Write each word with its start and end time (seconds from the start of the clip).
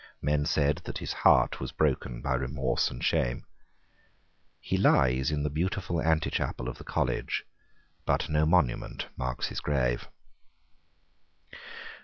Men 0.19 0.47
said 0.47 0.77
that 0.85 0.97
his 0.97 1.13
heart 1.13 1.59
was 1.59 1.71
broken 1.71 2.23
by 2.23 2.33
remorse 2.33 2.89
and 2.89 3.03
shame. 3.03 3.45
He 4.59 4.75
lies 4.75 5.29
in 5.29 5.43
the 5.43 5.49
beautiful 5.51 6.01
antechapel 6.01 6.67
of 6.67 6.79
the 6.79 6.83
college: 6.83 7.43
but 8.03 8.27
no 8.27 8.47
monument 8.47 9.09
marks 9.15 9.49
his 9.49 9.59
grave. 9.59 10.07